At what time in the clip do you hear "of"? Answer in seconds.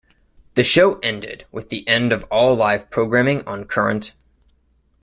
2.11-2.23